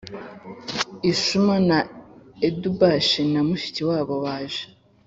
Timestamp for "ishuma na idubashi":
1.11-3.21